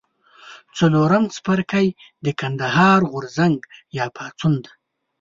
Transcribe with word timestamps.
څلورم 0.77 1.23
څپرکی 1.35 1.87
د 2.25 2.27
کندهار 2.39 2.99
غورځنګ 3.11 3.57
یا 3.97 4.05
پاڅون 4.15 4.53
دی. 4.63 4.71